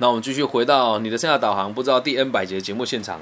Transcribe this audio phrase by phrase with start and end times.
[0.00, 3.20] 那我们继续回到你的生涯导航，不知道第 N 百节节目现场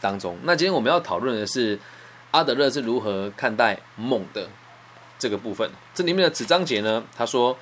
[0.00, 0.38] 当中。
[0.44, 1.76] 那今天我们要讨论的是
[2.30, 4.48] 阿德勒是如何看待梦的
[5.18, 5.68] 这个部分。
[5.92, 7.58] 这里面的子章节呢，他说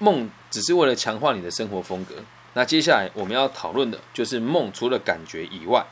[0.00, 2.16] 梦只是为了强化你的生活风格。
[2.52, 5.86] 那接下来我们要讨论的就是梦除了感觉以外，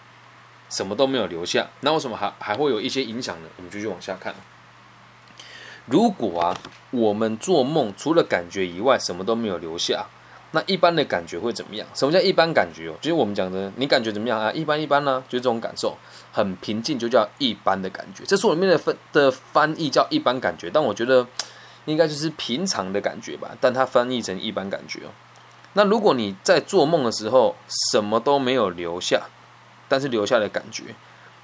[0.68, 1.68] 什么都没有留下。
[1.80, 3.48] 那为什么还还会有一些影响呢？
[3.56, 4.34] 我们继续往下看。
[5.86, 6.58] 如果啊，
[6.90, 10.06] 我们做梦除了感觉以外，什么都没有留下，
[10.52, 11.86] 那一般的感觉会怎么样？
[11.94, 12.94] 什么叫一般感觉哦？
[13.00, 14.52] 就是我们讲的，你感觉怎么样啊？
[14.52, 15.96] 一般一般呢，就是这种感受，
[16.30, 18.22] 很平静，就叫一般的感觉。
[18.24, 21.26] 这书里面的分的翻译叫一般感觉，但我觉得
[21.86, 23.56] 应该就是平常的感觉吧。
[23.60, 25.10] 但它翻译成一般感觉哦。
[25.72, 27.56] 那如果你在做梦的时候
[27.90, 29.22] 什么都没有留下，
[29.88, 30.94] 但是留下的感觉，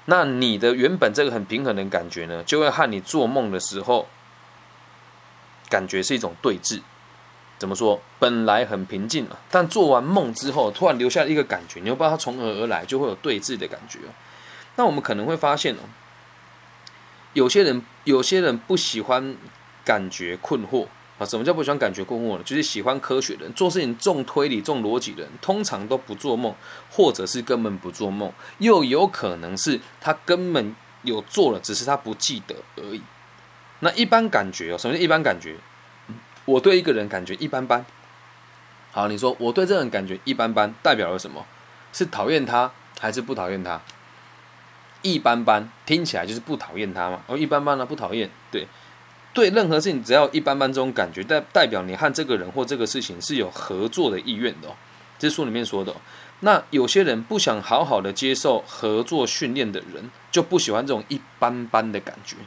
[0.05, 4.07] 那你的原本这个很平衡的感觉呢，就会和你做梦的时候。
[5.71, 6.81] 感觉是一种对峙，
[7.59, 8.01] 怎么说？
[8.17, 13.99] 本来很平静嘛，但做完梦之后，突然留下了一个感觉，你又不知道它从何而来，就会有对峙的感觉。
[14.77, 15.79] 那我们可能会发现哦，
[17.33, 19.35] 有些人有些人不喜欢
[19.83, 21.25] 感觉困惑啊。
[21.25, 22.43] 什么叫不喜欢感觉困惑呢？
[22.45, 26.55] 就是喜欢科学的人，做事情重推理、重逻辑的人，通常都不做梦，
[26.89, 30.73] 或者是根本不做梦，又有可能是他根本
[31.03, 33.01] 有做了，只是他不记得而已。
[33.81, 35.57] 那一般感觉哦，什么叫一般感觉？
[36.49, 37.85] 我对一个人感觉一般般。
[38.91, 41.45] 好，你说我对这个人感觉一般般，代表了什么？
[41.93, 43.79] 是讨厌他还是不讨厌他？
[45.03, 47.21] 一般般听起来就是不讨厌他嘛。
[47.27, 48.29] 哦，一般般呢，不讨厌。
[48.51, 48.67] 对，
[49.31, 54.69] 对，任何事情只要一般般这种感觉，代代表你和这个人或这个事情是有合作的意愿的。
[55.19, 55.95] 这书里面说的。
[56.39, 62.37] 那有些人不想好好的接受合作训练的人，就不喜欢这种一般般的感觉。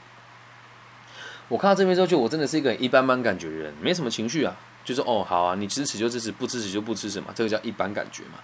[1.48, 8.39] 我看到这边之后，就我真的是一个一般般感觉的人，没什么情绪啊，就是哦，好啊，你支持就支持，不支持就不支持嘛，这个叫一般感觉嘛。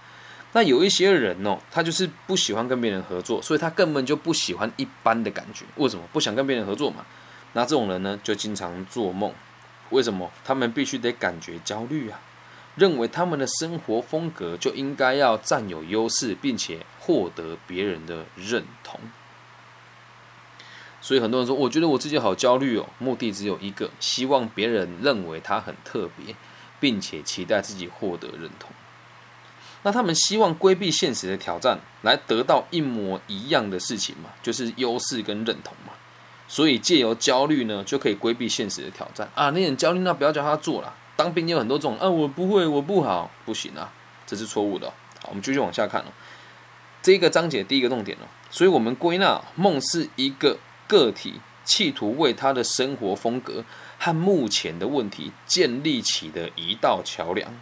[0.51, 5.65] 那有一些人哦，他就是不喜欢跟别人合作，所以他根本就不喜欢一般的感觉。
[5.75, 7.05] 为什么不想跟别人合作嘛？
[7.53, 9.31] 那这种人呢，就经常做梦。
[9.91, 10.31] 为什么？
[10.43, 12.19] 他们必须得感觉焦虑啊，
[12.75, 18.99] 认为他们的生活风格就应该要占有优势，并且获得别人的认同。
[21.09, 22.85] 所以很多人说，我觉得我自己好焦虑哦。
[22.99, 26.35] 目的只有一个，希望别人认为他很特别，
[26.79, 28.69] 并且期待自己获得认同。
[29.81, 35.93] 那他们希望规避现实的挑战，来得到一模一样的事情嘛，就是优势跟认同嘛。
[36.47, 39.49] 所以借由焦虑呢，就可以规避现实的挑战啊。
[39.49, 40.93] 那很焦虑，那不要叫他做了。
[41.15, 43.91] 当兵有很多种啊，我不会，我不好，不行啊，
[44.27, 44.87] 这是错误的。
[45.23, 46.13] 好，我们继续往下看哦。
[47.01, 50.59] 这个章节第一个重点哦，所以我们归纳梦是一个。
[50.89, 53.63] 个体企图为他的生活风格
[53.99, 57.53] 和目前的问题建立起的一道桥梁。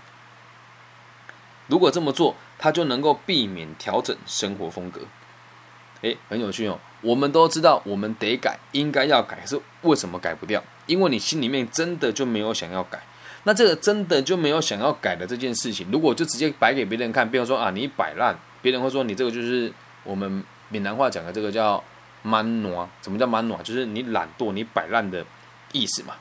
[1.67, 5.01] 如果这么做，他就能够避免调整生活风格。
[6.03, 6.79] 诶，很有趣哦。
[7.01, 10.63] 我们都知道，我们得改，应该要改，是为什么改不掉？
[10.85, 13.01] 因为你心里面真的就没有想要改。
[13.43, 19.73] 那这个真的就没有想要改的这件事情，如果就直接摆给别人看，比如说啊，你摆烂，别人会说你这个就是
[20.05, 21.83] 我们闽南话讲的这个叫。
[22.27, 23.57] 蛮挪，什么叫蛮挪？
[23.63, 25.25] 就是你懒惰、你摆烂的
[25.71, 26.15] 意思嘛。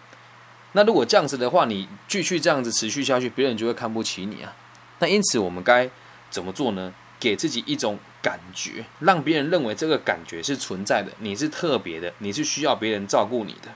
[0.73, 4.55] 那如果这样子的话，你继续这样子持续下去，别人就会看不起你啊。
[5.01, 5.91] 那因此，我们该
[6.31, 6.95] 怎么做呢？
[7.19, 13.71] 给自己一种感觉，让别人认为这个感觉是存在的，你是特别的，你是需要别人照顾你的。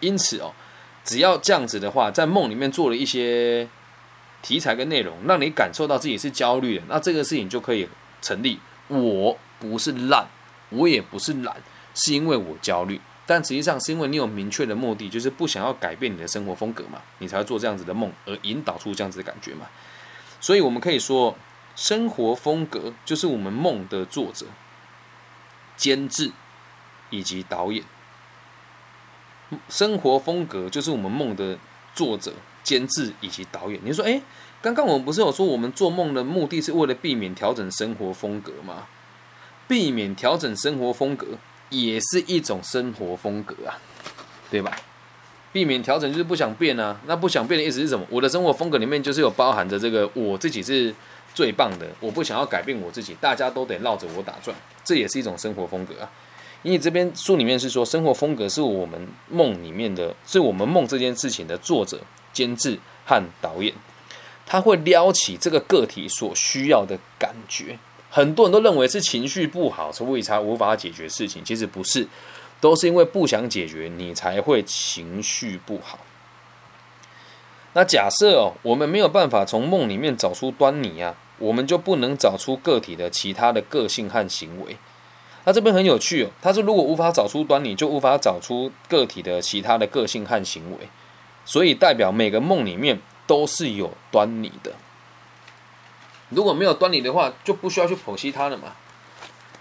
[0.00, 0.52] 因此哦，
[1.04, 3.68] 只要这样子的话，在梦里面做了一些
[4.40, 7.86] 题材跟内容，让你感受到自己是焦虑的，那这个事情就可以
[8.22, 8.58] 成立。
[8.88, 10.26] 我不是烂。
[10.74, 11.56] 我也不是懒，
[11.94, 19.66] 是因为我焦虑，但实际上是因为你有明确的目的，就是不想要改变你的生活风格嘛，你才会做这样子的梦，而引导出这样子的感觉嘛。
[20.40, 21.36] 所以我们可以说，
[21.74, 24.46] 生活风格就是我们梦的作者、
[25.76, 26.30] 监制
[27.10, 27.84] 以及导演。
[29.68, 31.58] 生活风格就是我们梦的
[31.94, 32.32] 作者、
[32.62, 33.80] 监制以及导演。
[33.84, 34.20] 你说，哎，
[34.60, 38.86] 刚刚我们不是有说，我们做梦的目的是为了避免调整生活风格吗？
[39.66, 41.26] 避免调整生活风格
[41.70, 43.78] 也是一种生活风格啊，
[44.50, 44.76] 对吧？
[45.52, 47.00] 避免调整就是不想变啊。
[47.06, 48.04] 那不想变的意思是什么？
[48.10, 50.92] 我的生活风格里面就是有包含着这个我自己是
[51.32, 56.10] 最棒的，我不想要改变我自己，大家都得绕着我打转，这也是一种生活风格啊。
[56.62, 62.00] 因为这边书里面是说，生活风格是我们梦里面的，是我们梦这件事情的作者、
[62.32, 63.72] 监制和导演，
[64.46, 67.78] 他会撩起这个个体所需要的感觉。
[68.14, 71.42] 很多人都认为是情绪不好，所以才无法解决事情。
[71.44, 72.06] 其实不是，
[72.60, 75.98] 都是因为不想解决，你才会情绪不好。
[77.72, 84.76] 那假设哦，我们没有办法从梦里面找出端倪啊，我们就不能找出个体的其他的个性和行为。
[85.44, 90.88] 那这边很有趣哦，他说如果无法找出端倪，就无法找出个体的其他的个性和行为，
[91.44, 94.70] 所以代表每个梦里面都是有端倪的。
[96.30, 98.72] 如果没有端倪的话，就不需要去剖析它了嘛。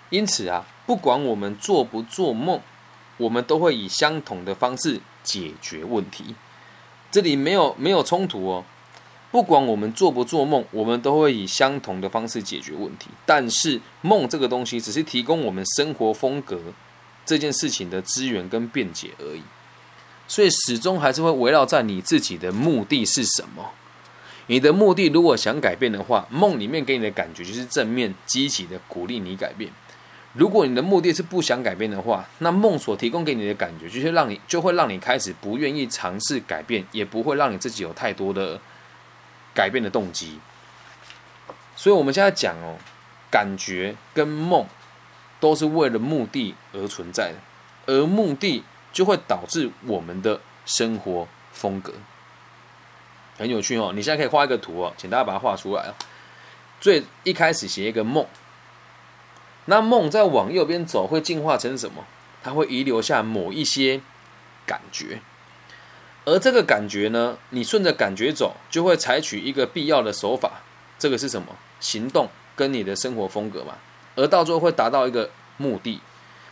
[0.10, 2.62] 因此啊，不管我们做不做梦，
[3.18, 6.36] 我们都会以相同的方式解决问题。
[7.12, 8.66] 这里没有没有冲突哦。
[9.32, 13.08] 不管我们做不做梦，我们都会以相同的方式解决问题。
[13.26, 16.60] 但是梦这个东西只是提供我们生活风格
[17.26, 19.42] 这件事情的资源跟便捷而已，
[20.28, 23.72] 所以始终还是会围绕在你自己的目的是什么。
[24.48, 29.72] 你的目的如果想改变的话，梦里面给你的感觉就是正面积极的鼓励你改变。
[30.34, 38.60] 如果你的目的是不想改变的话，那梦所提供给你的感觉就是让你就会让你开始不愿意尝试改变，也不会让你自己有太多的。
[39.56, 40.40] 改变的动机，
[41.76, 42.76] 所以我们现在讲哦，
[43.30, 44.66] 感觉跟梦
[45.40, 47.38] 都是为了目的而存在的，
[47.86, 51.94] 而目的就会导致我们的生活风格。
[53.44, 55.94] 很有趣哦，你现在可以画一个图哦，请大家把它画出来哦。
[56.80, 58.26] 最一开始写一个梦，
[59.66, 62.06] 那梦在往右边走会进化成什么？
[62.42, 64.00] 它会遗留下某一些
[64.66, 65.20] 感觉。
[66.24, 70.62] 而这个感觉呢，你顺着感觉走，就会采取一个必要的手法。
[70.98, 71.58] 这个是什么？
[71.82, 73.76] 行动跟你的生活风格嘛。
[74.16, 76.00] 而到最后会达到一个目的，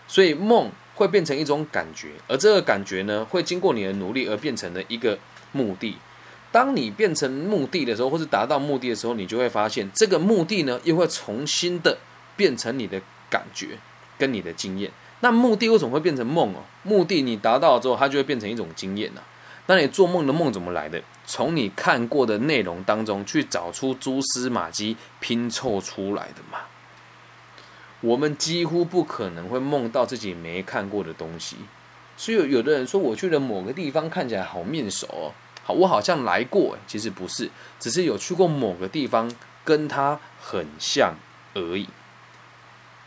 [0.09, 5.17] 所以梦会变成一种感觉，而这个感觉呢，会经过你的努力而变成了一个
[5.53, 5.95] 目的。
[6.51, 11.97] 当你变成目的的时候，或是达到目的的时候，你就会发现这个目的呢，又会重新的
[12.35, 13.77] 变成你的感觉
[14.17, 14.91] 跟你的经验。
[15.21, 16.63] 那目的为什么会变成梦哦？
[16.83, 19.21] 目的你达到了之后，它就会变成一种经验呢。
[19.67, 21.01] 那你做梦的梦怎么来的？
[21.25, 26.59] 从你看过的内容当中去找出蛛丝马迹，拼凑出来的嘛。
[28.01, 31.55] 我们几乎不可能会梦到自己没看过的东西，
[32.17, 35.31] 所以有的人说我去了某个地方，看起来好面熟哦，
[35.63, 37.49] 好，我好像来过，其实不是，
[37.79, 39.31] 只是有去过某个地方，
[39.63, 41.15] 跟它很像
[41.53, 41.87] 而已。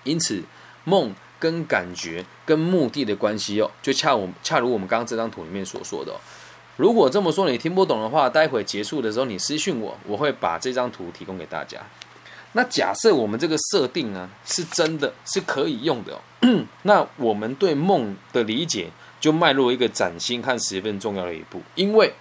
[0.04, 0.42] 因此，
[0.84, 6.14] 梦跟感觉跟目的的关系哦，就恰我恰如我们刚刚这张图里面所说的。
[6.76, 11.78] 如果这么说你听不懂的话，待会结束的时候你私信我，我会把这张图提供给大家。
[12.52, 22.12] 那假设我们这个设定呢是真的是可以用的哦， 那我们对梦的理解就迈入一个崭新和十分重要的一步，因为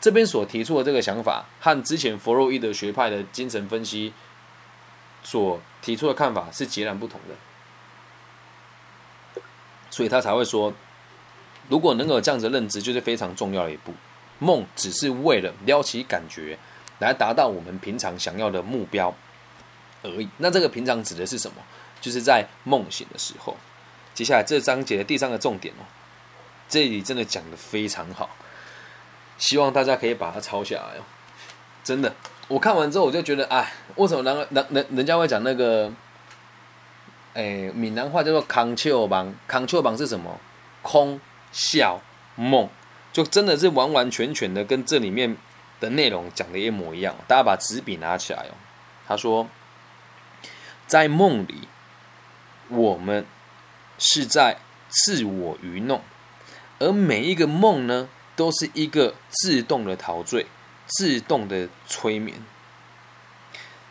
[0.00, 4.12] 这边所提出的这个想法和之前弗洛伊德学派的精神分析
[5.22, 9.40] 所提出的看法是截然不同的，
[9.90, 10.72] 所以他才会说。
[11.70, 13.92] 如果能有这样子认知，就是非常重要的一步。
[14.38, 16.58] 梦只是为了撩起感觉，
[16.98, 19.14] 来达到我们平常想要的目标
[20.02, 20.26] 而已。
[20.38, 21.56] 那这个平常指的是什么？
[22.00, 23.54] 就是在梦醒的时候。
[24.14, 25.84] 接下来这章节的第三个重点哦，
[26.70, 28.30] 这里真的讲的非常好，
[29.38, 31.02] 希望大家可以把它抄下来哦。
[31.82, 32.14] 真的，
[32.48, 35.90] 我看完之后我就觉得，哎，为什么人人人人家会讲那个，
[37.32, 40.38] 哎，闽南话叫做“康丘榜”，康丘榜是什么？
[40.82, 41.18] 空。
[41.50, 42.02] 笑
[42.36, 42.68] 梦
[43.10, 45.34] 就真的是完完全全的跟这里面
[45.80, 47.16] 的内容讲的一模一样。
[47.26, 48.52] 大家把纸笔拿起来哦。
[49.06, 49.48] 他说，
[50.86, 51.66] 在梦里，
[52.68, 53.24] 我们
[53.96, 56.02] 是在自我愚弄，
[56.80, 60.46] 而每一个梦呢，都是一个自动的陶醉、
[60.86, 62.40] 自动的催眠。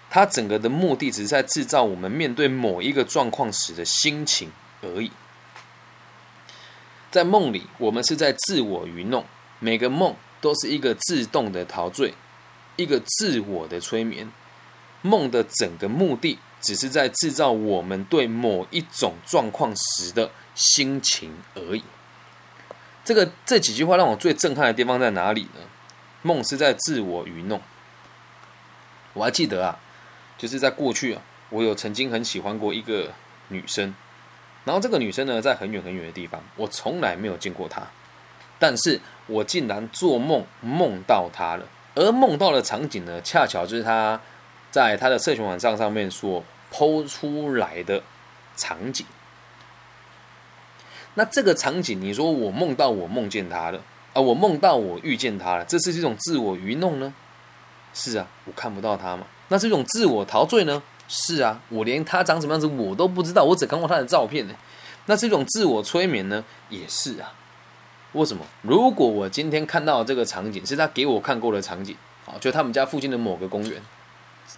[0.10, 4.50] 它整个的目的只是在制造我们面对某一个状况时的心情
[4.82, 5.12] 而已。
[7.12, 9.25] 在梦里，我们是在自我愚弄。
[9.60, 12.13] 每个梦都是一个自动的陶醉，
[12.77, 14.32] 一个自我的催眠。
[15.01, 21.84] 梦的整个目的，只是在制造我们对某一种状况时的心情而已。
[23.08, 25.62] 这个这几句话让我最震撼的地方在哪里呢？
[26.24, 27.62] 梦是在自我愚弄。
[29.14, 29.80] 我还记得啊，
[30.38, 33.14] 就是在过去啊，我有曾经很喜欢过一个
[33.48, 33.96] 女生。
[34.66, 37.82] 然后这个女生呢，在很远很远的地方，我从来没有见过她，
[38.60, 44.20] 但是我竟然做梦梦到她了，而梦到的场景呢，恰巧就是她
[44.70, 48.04] 在她的社群网站上面所剖出来的
[48.58, 49.06] 场景。
[51.17, 53.81] 那这个场景，你说我梦到我梦见他了
[54.13, 57.12] 啊，我梦到我遇见他了，这是一种自我愚弄呢？
[57.91, 60.83] 是啊，我看不到他嘛，那是一种自我陶醉呢？
[61.07, 64.53] 是啊，我连他长什么样子我都不知道，我只看过他的照片呢。
[65.07, 67.33] 那这种自我催眠呢，也是啊。
[68.13, 68.45] 为什么？
[68.62, 71.97] 如果我今天看到这个场景是他给我看过的场景，
[72.27, 73.81] 啊，就他们家附近的某个公园，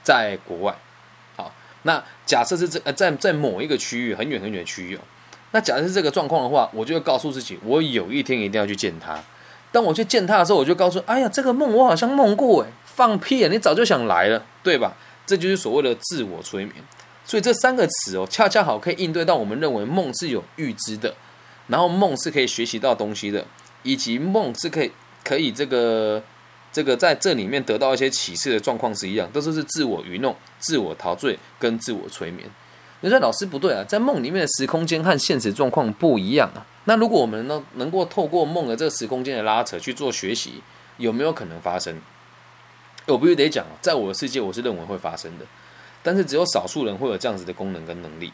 [0.03, 0.75] 在国外，
[1.37, 4.99] 好那假设是这呃在在某一个区域很远很远的区域哦，
[5.51, 9.17] 那假设是这个状况的话，我就会告诉自己，我有一天一定要去见他。
[9.71, 14.95] 当我去见他的时候，我就告诉，哎呀，这个梦我好像梦过哎，放屁啊，你早就想来了，对吧？
[15.25, 16.75] 这就是所谓的自我催眠。
[17.25, 21.13] 所以这三个词哦，恰恰好可以应对到我们认为梦是有预知的，
[21.67, 23.45] 然后梦是可以学习到东西的，
[23.83, 24.91] 以及梦是可以
[25.23, 26.23] 可以这个
[26.71, 32.49] 这个在这里面得到一些启示的状况是一样，都是是自我愚弄、自我陶醉跟自我催眠。
[33.01, 36.65] 你说老师不对啊，在梦里面的时空间和现实状况不一样啊。
[36.85, 40.61] 那如果我们能能够透过梦的这个时空间的拉扯去做学习，
[40.97, 42.01] 有没有可能发生？
[43.05, 45.45] 我必须得讲，在我的世界，我是认为会发生的。
[46.03, 48.31] 但是只有少数人会有这样子的功能跟能力。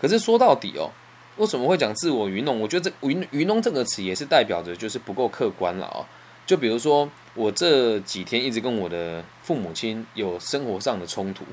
[0.00, 0.90] 可是说到底哦，
[1.36, 2.60] 为什么会讲自我愚弄？
[2.60, 6.04] 我觉得这愚愚弄这个词也是代表着就是不够客观了哦。
[6.44, 11.44] 就比如说我这几天一直跟我的父母亲有生活上的冲突，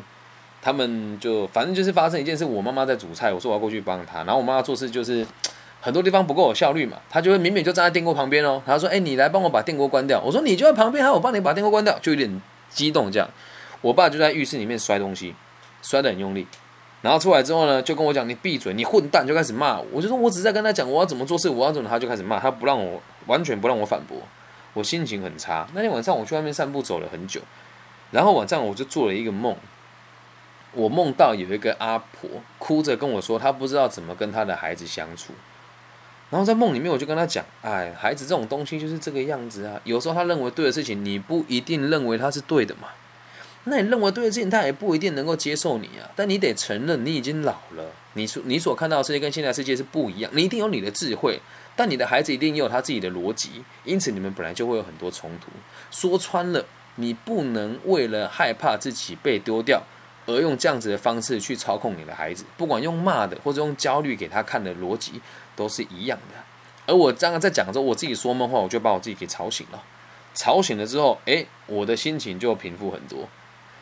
[0.62, 5.26] 他们就反正就是发生一件事，我妈妈在煮菜，我说我要过去帮她，然后我妈妈做事就是
[5.82, 13.30] 很多地方不够有效率嘛，她就会明明就站在电锅旁边哦，她说：“哎，你来帮我把电锅关掉。”我说：“你就在旁边，还我帮你把电锅关掉。”就有点激动这样。
[13.82, 15.34] 我爸就在浴室里面摔东西。
[15.82, 16.46] 摔得很用力，
[17.02, 19.86] 然后出来之后呢，就跟我讲：“你闭嘴，你混蛋！”就开始骂我。
[19.94, 24.18] 我就说：“我只是在跟他讲我要怎么做事，我要怎么。”他就开始骂，他不让我完全不让我反驳，
[24.74, 25.66] 我心情很差。
[25.74, 27.40] 那天晚上我去外面散步走了很久，
[28.12, 29.56] 然后晚上我就做了一个梦，
[30.80, 35.34] 我梦到有一个阿婆哭着跟我说，她不知道怎么跟她的孩子相处。
[36.30, 42.90] 然后在梦里面，我就跟她讲：“哎，孩子这种东西就是这个样子啊，有时候他认为对的事情，你不一定认为他是对的嘛。”
[43.66, 46.10] 那你认为对的事情，他也不一定能够接受你啊。
[46.16, 47.92] 但你得承认，你已经老了。
[48.14, 50.32] 你所你所看到的世界跟现在世界是不一样。
[50.34, 51.40] 你一定有你的智慧，
[51.76, 53.64] 但你的孩子一定也有他自己的逻辑。
[53.84, 55.52] 因此，你们本来就会有很多冲突。
[55.92, 59.84] 说穿了，你不能为了害怕自己被丢掉，
[60.30, 62.46] 而用这样子的方式去操控你的孩子。
[62.58, 65.22] 不管用骂的，或者用焦虑给他看的逻辑，
[65.56, 66.36] 都是一样的。
[66.86, 69.84] 而我刚刚在讲的时候，我自己说梦话，我就把我自己给吵醒了。
[70.34, 73.28] 吵醒了之后，诶，我的心情就平复很多。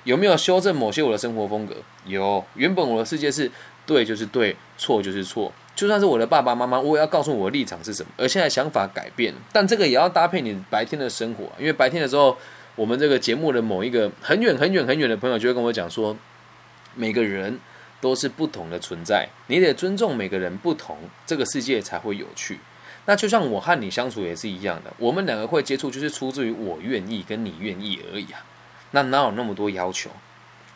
[0.04, 1.76] 有没有修正某些我的生活风格？
[2.06, 3.52] 有，原本我的世界是
[3.86, 5.52] 对就是对，错就是错。
[5.76, 8.12] 就算是我的爸爸妈妈，我也要告诉我的立场是什么。
[8.18, 11.44] 而现在想法改变，但这个也要搭配你白天的生活。
[11.60, 12.36] 因为白天的时候，
[12.76, 16.16] 我们这个节目的某一个很远很远很远的朋友就会跟我讲说，
[16.98, 17.60] 每个人
[18.02, 22.60] 都是不同的存在，你得尊重每个人不同，这个世界才会有趣。
[23.06, 28.44] 那就像我和你相处也是一样的，我们两个会接触，就是出自于我愿意跟你愿意而已啊。
[28.92, 30.10] 那哪有那么多要求？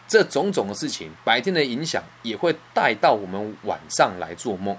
[0.07, 4.77] 这种种的事情，白天的影响也会带到我们晚上来做梦。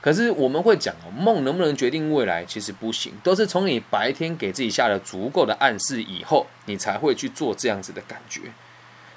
[0.00, 2.44] 可是我们会讲哦，梦能不能决定未来？
[2.44, 8.40] 其实不行，都是从你白天给自己下了足够的暗示以后，你才会去做这样子的感觉。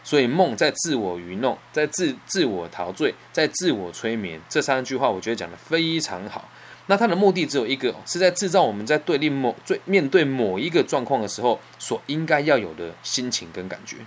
[0.05, 6.47] 所以梦在自我愚弄，在自自我陶醉，在自我催眠，这三句话我觉得讲的非常好。
[6.85, 13.97] 那它的目的只有一个，是在制造我们在对立某最面对某一个状况的时候所应该要有的心情跟感觉，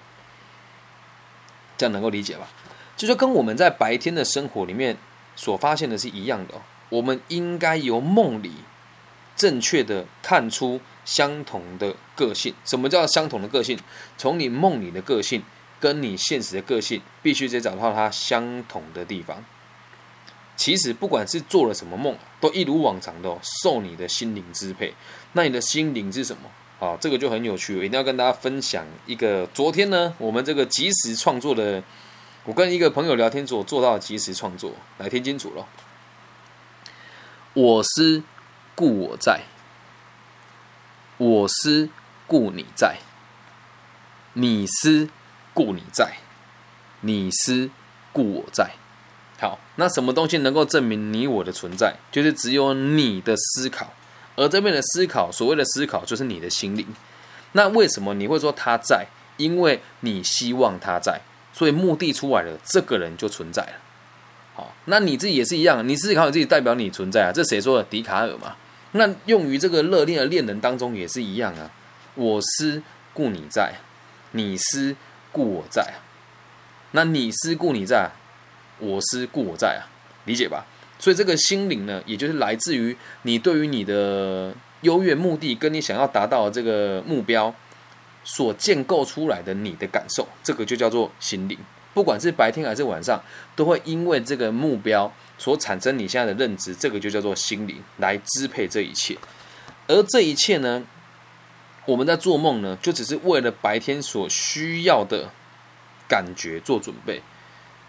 [1.76, 2.48] 这样能够理解吧？
[2.96, 4.96] 就说跟我们在白天的生活里面
[5.34, 6.54] 所发现的是一样的，
[6.90, 8.52] 我们应该由梦里
[9.34, 12.54] 正确的看出相同的个性。
[12.64, 13.76] 什么叫相同的个性？
[14.16, 15.42] 从你梦里的个性
[15.80, 19.44] 跟你现实的个性，必须得找到它相同的地方。
[20.56, 24.92] 其实不管是做了什么梦，都一如往常的受你的心灵支配。
[25.32, 26.50] 那你的心灵是什么？
[26.84, 29.46] 啊，这个就很有趣，我一定要跟大家分享一个。
[29.48, 31.82] 昨天呢，我们这个即时创作的，
[32.44, 35.66] 我跟一个朋友聊天所做到的即时创作，来听清楚了。
[37.54, 38.22] 我思
[38.76, 39.42] 故我在，
[41.16, 41.90] 我思
[42.28, 42.98] 故你在，
[44.34, 45.08] 你思
[45.58, 46.18] 故你在，
[47.00, 47.68] 你思
[48.12, 48.70] 故我在。
[49.40, 51.96] 好，那什么东西能够证明你我的存在？
[52.12, 53.92] 就是只有你的思考，
[54.36, 56.86] 而这边的思考，所谓的思考，就是你的心灵。
[57.54, 59.08] 那为什么你会说他在？
[59.36, 61.20] 因为你希望他在，
[61.52, 63.72] 所以目的出来了，这个人就存在了。
[64.54, 67.82] 好，那你自己也是一样，你思考你自己代表你存在啊，这谁说的？
[67.82, 68.54] 笛卡尔嘛。
[68.92, 71.68] 那用于这个热恋的恋人当中也是一样啊。
[72.14, 72.80] 我思
[73.12, 73.74] 故你在，
[74.32, 74.94] 你思
[75.32, 75.98] 故我在啊。
[76.92, 78.10] 那你思故你在。
[78.80, 79.90] 我思故我在啊，
[80.24, 80.64] 理解吧？
[81.00, 87.52] 所以这个心灵呢，也就是来自于你对于你的优越目的跟你想要达到这个目标
[88.22, 91.58] 所建构出来的你的感受，这个就叫做心灵。
[91.92, 93.20] 不管是白天还是晚上，
[93.56, 99.18] 都会因为这个目标所产生你现在的认知，这个就叫做心灵来支配这一切。
[99.88, 100.84] 而这一切呢，
[101.88, 105.30] 我们在做梦呢，就只是为了白天所需要的
[106.06, 107.22] 感觉做准备。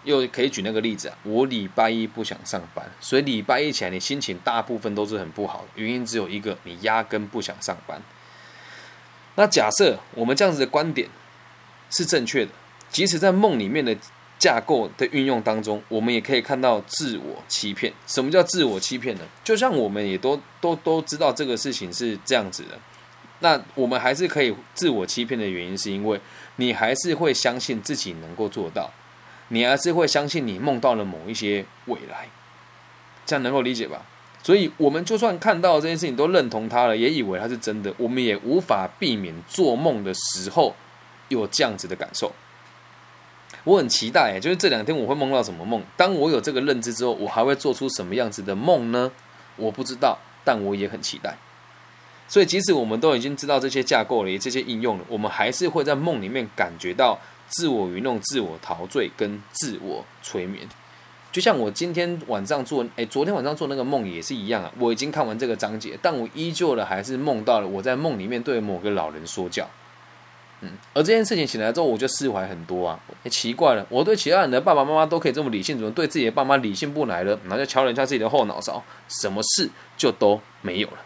[0.04, 8.00] 又可以举那个例子啊，我礼拜一不想上班，所以礼拜一起来，你心情大部分都是很不好的，原因只有一个，你压根不想上班。
[9.34, 11.06] 那假设我们这样子的观点
[11.90, 12.52] 是正确的，
[12.90, 13.94] 即使在梦里面的
[14.38, 17.92] 架构的运用当中，我们也可以看到自我欺骗。
[18.06, 19.24] 什么叫自我欺骗呢？
[19.44, 22.78] 就像我们也都都都知道这个事情是这样子的。
[23.40, 26.20] 那我们还是可以自我欺骗的原因，是因为
[26.56, 28.90] 你还是会相信自己能够做到，
[29.48, 32.28] 你还是会相信你梦到了某一些未来，
[33.26, 34.06] 这样能够理解吧？
[34.42, 40.74] 所以，我们就算看到这件事情都认同它了，也以为它是真的，我们也无法避免做梦的时候
[41.28, 42.32] 有这样子的感受。
[43.64, 45.82] 我很期待，就是这两天我会梦到什么梦？
[45.94, 49.12] 当我有这个认知之后，我还会做出什么样子的梦呢？
[49.56, 51.36] 我不知道，但我也很期待。
[52.30, 57.18] 所以，即使我们都已经知道这些架构了，这些应用了，我们还是会在梦里面感觉到
[57.48, 60.68] 自我愚弄、自我陶醉跟自我催眠。
[61.32, 64.70] 就像我今天晚上做，哎，昨天晚上做那个梦也是一样啊。
[64.78, 69.68] 我已经看完这个章节，但我依旧的还是梦到了我在梦里面对某个老人说教。
[70.60, 73.00] 嗯，而这件事情醒来之后，我就释怀很多啊。
[73.28, 77.36] 奇怪了，我对其他人的爸爸妈妈都可以这么理性，怎么对自己的爸妈理性不来了？
[77.42, 80.98] 然后就敲了一下自己的后脑勺，什么事就都没有了。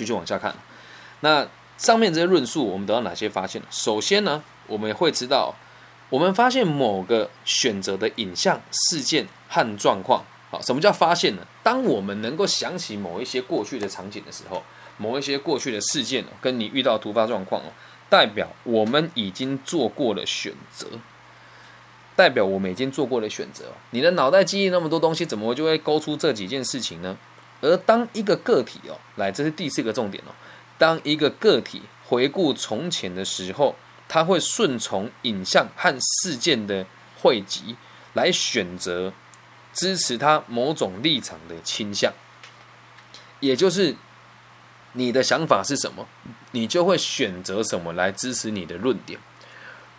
[0.00, 0.54] 继续往下看，
[1.20, 3.60] 那上面这些论述，我们得到哪些发现？
[3.70, 5.54] 首先呢，我们会知道，
[6.08, 10.24] 我们发现某个选择的影像、事件和状况。
[10.50, 11.42] 好，什么叫发现呢？
[11.62, 14.62] 当我们能够想起某一些过去的场景的时候，
[14.96, 17.66] 某一些过去的事件跟你遇到突发状况哦，
[18.08, 20.86] 代表我们已经做过了选择，
[22.16, 23.66] 代表我们已经做过了选择。
[23.90, 27.18] 你的脑袋记忆那么多东西，怎么就会勾出这几件事情呢？
[27.60, 30.32] 而当一个个体哦，来，这是第四个重点哦。
[30.78, 33.76] 当一个个体回顾从前的时候，
[34.08, 36.86] 他会顺从影像和事件的
[37.20, 37.76] 汇集
[38.14, 39.12] 来选择
[39.72, 42.12] 支持他某种立场的倾向，
[43.40, 43.94] 也就是
[44.94, 46.08] 你的想法是什么，
[46.52, 49.20] 你就会选择什么来支持你的论点。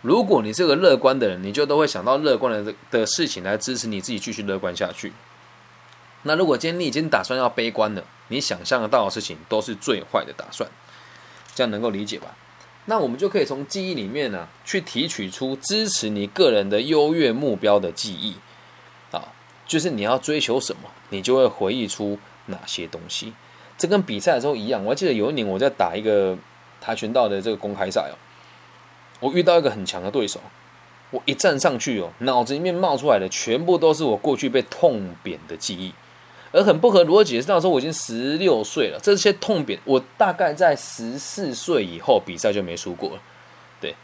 [0.02, 5.12] 如果你是个乐观的人，你就都会想到乐观的的事情来支持你自己继续乐观下去。
[6.22, 10.68] 那如果今天你已经打算要悲观了，你想象得到的事情都是最坏的打算，
[11.54, 12.36] 这样能够理解吧？
[12.86, 18.36] 那我们就可以从记忆里面呢，去提取出支持你个人的优越目标的记忆
[19.10, 19.32] 啊，
[19.66, 23.32] 就是你要追求什么，你就会回忆出哪些东西。
[23.78, 24.84] 这跟比赛的时候一样。
[24.84, 26.36] 我还记得有一年我在打一个
[26.80, 28.14] 跆拳道的这个公开赛哦，
[29.20, 30.40] 我遇到一个很强的对手。
[31.10, 35.92] 我一站上去哦，脑子里面冒出来的全部都是我过去被痛扁的记忆。
[36.52, 43.22] 而很不合逻辑的是，那时候我已经十六岁了，这些痛扁，我大概在十四岁以后比赛就没输过了。
[43.80, 43.94] 对，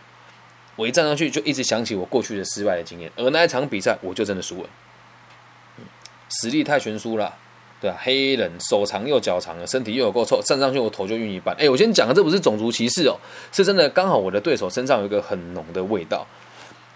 [0.75, 4.71] 我一站上去就一直想起我过去的失败的经验，而那一场比赛我就真的输了，
[6.31, 7.35] 实力太悬殊了，
[7.83, 11.55] 对啊，黑人手长又脚长的，身体又有够臭，站上去我头就晕一半。
[11.59, 13.17] 哎，我先讲的这不是种族歧视哦，
[13.53, 16.27] 是真的，刚好我的对手身上有一个很浓的味道。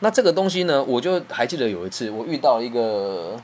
[0.00, 3.38] 那这个东西呢，我就还记得有一次我遇到一个。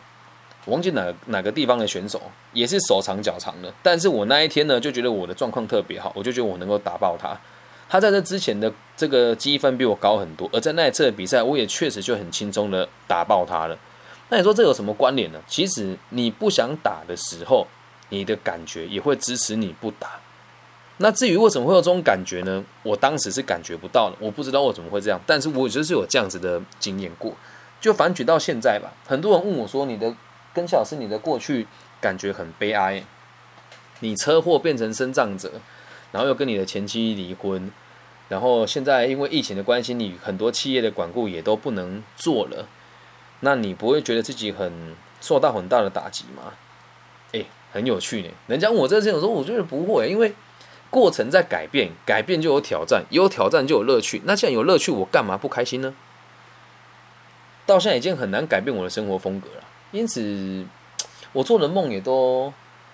[0.66, 2.20] 忘记哪哪个地方的选手
[2.52, 7.34] 也是手长脚长的，但是我那一天呢就觉得我的状况特别好，我就觉得我能够打爆他。
[7.88, 13.78] 他在这之前的这个积分比我高很多，而在那一次的比赛，我也确实就很轻松的打爆他了。
[14.28, 15.40] 那你说这有什么关联呢？
[15.46, 17.66] 其实你不想打的时候，
[18.10, 20.20] 你的感觉也会支持你不打。
[20.98, 22.62] 那至于为什么会有这种感觉呢？
[22.82, 27.32] 我当时是感觉不到的，我不知道我怎么会这样，但是我就是有这样子的经验过。
[27.80, 30.14] 就反举到现在吧，很多人问我说你的。
[30.58, 31.68] 跟小是你的过去
[32.00, 33.04] 感觉很悲哀，
[34.00, 35.52] 你车祸变成身障者，
[36.10, 37.70] 然后又跟你的前妻离婚，
[38.28, 42.66] 然后现在因为疫情的关系，你很多企业的管顾也都不能做了，
[43.38, 46.54] 那你不会觉得自己很受到很大的打击吗？
[47.30, 48.28] 诶，很有趣呢。
[48.48, 50.34] 人家我这事情，我说我觉得不会，因为
[50.90, 54.20] 过程在改变，改变就有挑战，有挑战就有乐趣。
[54.24, 55.94] 那既然有乐趣，我干嘛不开心呢？
[57.64, 59.62] 到现在已经很难改变我的生活风格了。
[59.90, 60.66] 因此，
[61.32, 62.52] 我做的梦也都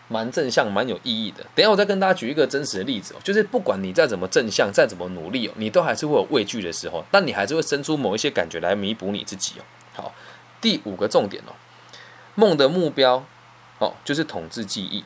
[0.09, 1.45] 蛮正向、蛮有意义的。
[1.55, 9.63] 等下我再跟大家举一个真实的例子哦，就是不管你再怎么正向、再怎么努力哦，你都还是会有畏惧的时候，但你还是会生出某一些感觉来弥补你自己哦。
[9.95, 10.15] 好，
[10.61, 11.53] 第五个重点哦，
[12.35, 13.25] 梦的目标
[13.79, 15.05] 哦，就是统治记忆。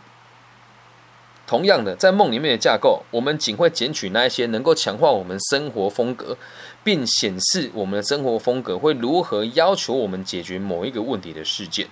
[1.48, 6.37] 同样的，在梦里面的架构，我们仅会捡取那一些能够强化我们生活风格，
[6.84, 11.88] 并显示我们的生活风格会如何要求我们解决某一个问题的事件。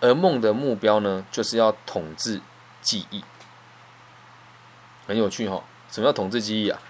[0.00, 2.40] 而梦的目标呢，就是要统治
[2.80, 3.22] 记忆。
[5.06, 6.80] 很有趣哈，什么叫统治记忆啊？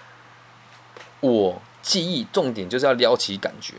[1.19, 3.75] 我记忆重点就是要撩起感觉，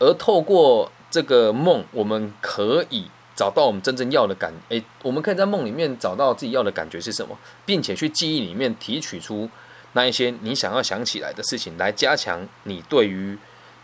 [0.00, 9.48] 而透过这个梦，我们可以找到我们真正要的感，诶，我们可以在梦里面找到自己要的感觉是什么，并且去记忆里面提取出
[9.92, 13.38] 那一些你想要想起来的事情，来加强你对于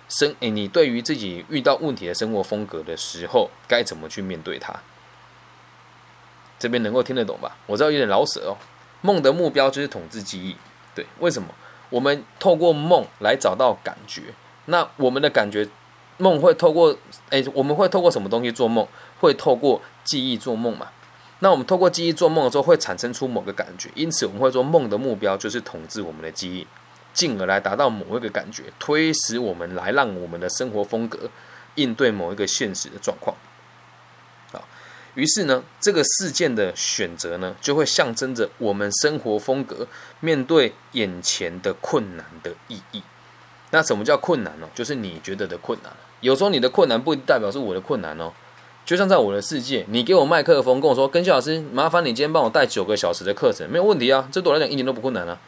[0.08, 4.74] 生，诶，你对于自己遇到问题的生活风格的时候，该怎么去面对它。
[6.58, 7.56] 这边能够听得懂吧？
[7.66, 8.58] 我知道有点老舍哦。
[9.02, 10.56] 梦的目标就是统治记忆，
[10.96, 11.48] 对，为什么？
[11.90, 15.68] 我们透过梦来找到感觉，那我们的感觉，
[16.18, 16.96] 梦会透过，
[17.31, 18.87] 哎，我们会透过什么东西做梦？
[19.20, 20.88] 会透过记忆做梦嘛？
[21.40, 26.66] 那我们透过记忆做梦的时候，会产生出某个感觉，因此我们会说梦的目标就是统治我们的记忆，
[27.12, 31.31] 进而来达到某一个感觉，推使我们来让我们的生活风格
[31.74, 33.37] 应对某一个现实的状况。
[34.53, 34.62] 啊
[35.14, 39.87] 于是呢，这个事件的选择呢，就会象征着我们生活风格
[40.18, 43.00] 面对眼前的困难的意义。
[43.70, 44.68] 那什么叫困难呢？
[44.74, 45.92] 就是你觉得的困难。
[46.24, 48.32] 有时候你的困难不代表是我的困难哦。
[48.87, 55.38] 就像在我的世界，你给我麦克风，跟我说：“根肖老师，麻烦你今天帮我带九个小时的课程，没有问题啊。”这对我来讲一点都不困难啊。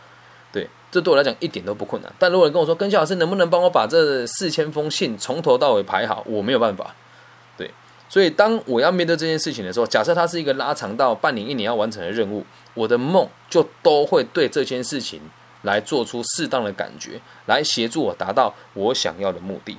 [0.53, 2.13] 对，这对我来讲一点都不困难。
[2.19, 6.95] 但如果你跟我说：“根肖老师，能不能帮我把这四千封信从头到尾排好？”我没有办法。
[7.57, 7.71] 对
[8.09, 15.21] 所以，当我要面对这件事情的时候，假设它是一个拉长到半年、一年要完成的任务，我的梦就都会对这件事情
[15.63, 19.77] 来做出适当的感觉，来协助我达到我想要的目的。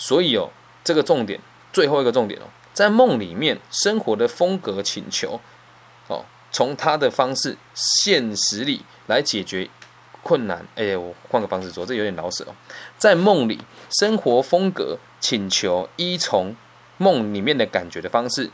[0.00, 0.48] 所以哦，
[0.82, 1.38] 这个重点，
[1.74, 5.38] 最后一个重点哦，在梦里面生活的风格请求
[6.08, 9.68] 哦，从他的方式现实里来解决
[10.22, 10.66] 困难。
[10.74, 12.54] 哎，我换个方式说，这有点老舍哦。
[12.96, 13.60] 在梦里
[13.90, 16.56] 生活风格请求依从。
[17.02, 18.50] 梦里面的感觉的方式，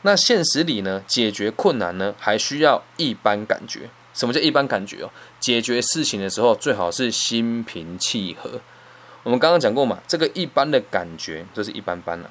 [0.00, 1.02] 那现实里呢？
[1.06, 3.90] 解决困难呢，还需要一般感觉。
[4.14, 5.10] 什么叫一般感觉哦？
[5.38, 8.62] 解决事情的时候，最好是心平气和。
[9.22, 12.30] 我们刚刚讲过嘛，这个一般的感觉就是一般般了。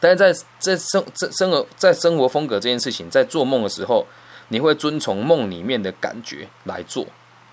[0.00, 4.06] 但是在在生在生活在生活风格这件事情，在做梦的时候，
[4.48, 7.06] 你会遵从梦里面的感觉来做。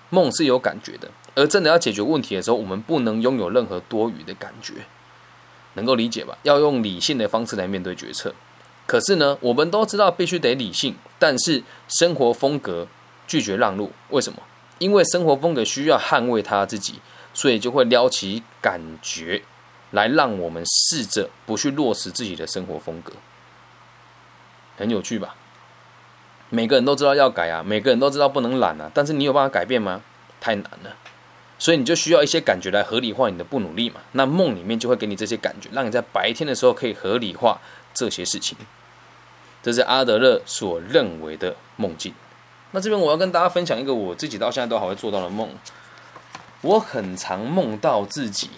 [0.08, 4.74] 梦是有感觉的，而真的要解决问题的时候，我们不能拥有任何多余的感觉。
[5.74, 6.36] 能够理解吧？
[6.42, 8.34] 要用理性的方式来面对决策。
[8.86, 12.88] 可是呢，我们都知道必须得理性，但是生活风格
[13.28, 13.92] 拒绝让路。
[14.08, 14.42] 为什么？
[14.78, 16.94] 因为生活风格需要捍卫他自己，
[17.32, 19.42] 所以就会撩起感觉
[19.90, 23.12] 来让我们试着不去落实自己的生活风格。
[24.76, 25.34] 很有趣吧？
[26.48, 30.02] 每个人都知道要改啊，每个人都知道不能懒啊，但是你有办法改变吗？
[30.40, 30.96] 太难了。
[31.58, 34.00] 所以你就需要一些感觉来合理化你的不努力嘛？
[34.12, 37.60] 那梦里面就会给你这些感觉，让你在白天的时候可以合理化
[37.92, 38.56] 这些事情。
[39.62, 42.14] 这是阿德勒所认为的梦境。
[42.70, 45.50] 那这边我要跟大家分享一个我自己到现在都还会做到的梦。
[46.62, 48.50] 我很常梦到自己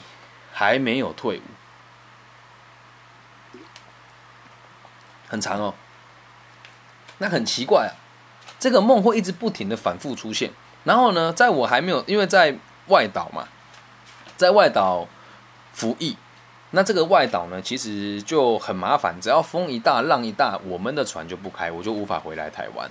[0.53, 3.59] 还没有退伍，
[5.29, 5.75] 很长哦。
[7.19, 7.95] 那很奇怪啊，
[8.59, 10.51] 这个梦会一直不停的反复出现。
[10.83, 12.57] 然后呢，在我还没有因为在
[12.89, 13.47] 外岛嘛，
[14.37, 15.07] 在外岛
[15.73, 16.17] 服役，
[16.73, 19.21] 那这个外岛呢，其实就很麻烦。
[19.21, 22.91] 只要风一大，浪一大，我们的船就不开，我就无法回来台湾。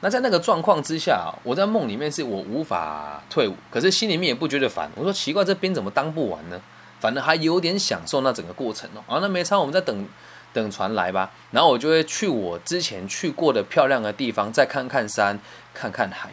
[0.00, 4.90] 那在那个状况之下，我在梦里面是我无法退伍，可是心里面也不觉得烦。
[4.96, 6.60] 我说奇怪，这兵怎么当不完呢？
[6.98, 9.04] 反正还有点享受那整个过程哦。
[9.06, 10.06] 啊，那没差，我们在等
[10.52, 11.30] 等船来吧。
[11.50, 15.38] 然后我就会去我之前去过的漂亮的地方，再看看山，
[15.74, 16.30] 看看海。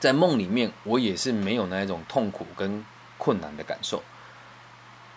[0.00, 2.84] 在梦里面，我也是没有那一种痛苦跟
[3.16, 4.02] 困难的感受，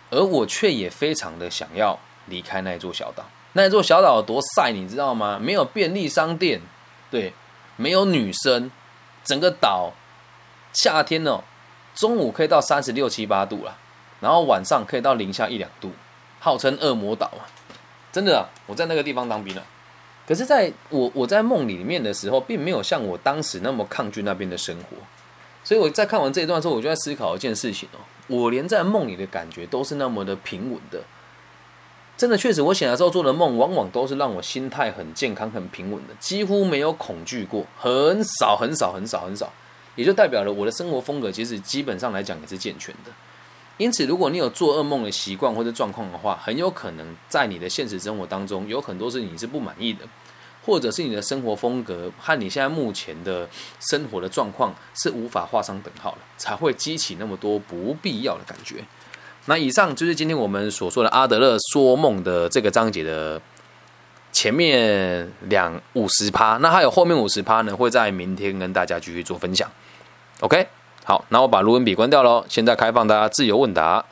[0.10, 3.25] 而我却也非常的想要离开那一座小岛。
[3.51, 5.38] 那一座小岛有多晒，你知道吗？
[5.41, 6.62] 没有便利商店，
[7.09, 7.33] 对，
[7.75, 8.71] 没有女生，
[9.23, 9.93] 整个岛
[10.73, 11.43] 夏天呢，
[11.95, 13.77] 中午可以到三十六七八度了，
[14.19, 15.91] 然后晚上可以到零下一两度，
[16.39, 17.47] 号称恶魔岛啊！
[18.11, 19.63] 真的啊，我在那个地方当兵了。
[20.27, 24.97] 可是，在我我在梦里面的时候，并没有像我当时那么抗拒那边的生活，
[25.63, 31.01] 所以我在看完这一段之后，我就在思考一件事情哦，我连在梦里的感觉都是那么的平稳的，
[32.17, 39.53] 真的确实，我醒来之后做的梦，往往都是让我心态很健康、很平稳的，几乎没有恐惧过，很少、很少、很少、很少，
[39.95, 43.12] 也就代表了我的生活风格其实基本上来讲也是健全的。
[43.77, 50.03] 因此，如果你有做噩梦的习惯或者状况的话，很有可能在你的现实生活当中，有很多事情你是不满意的，
[50.65, 53.47] 或者是你的生活风格和你现在目前的
[53.80, 58.84] 生活的状况是无法画上等号的，才会激起那么多不必要的感觉。
[59.47, 63.41] 那以上就是今天我们所说的阿德勒说梦的这个章节的
[64.31, 69.67] 前面两五十趴，那还有后面五十趴呢，会在明天跟大家继续做分享。
[70.41, 70.67] OK。
[71.05, 72.43] 好，那我把录音笔关掉喽。
[72.49, 74.03] 现在开放大家自由问答。